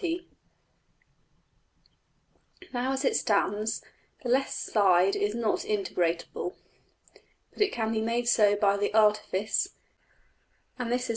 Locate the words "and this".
10.79-11.03